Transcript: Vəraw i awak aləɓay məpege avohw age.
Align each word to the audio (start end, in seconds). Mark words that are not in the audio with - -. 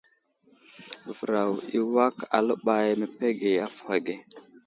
Vəraw 1.17 1.53
i 1.77 1.79
awak 1.85 2.15
aləɓay 2.37 2.87
məpege 2.99 3.49
avohw 3.65 3.89
age. 3.95 4.15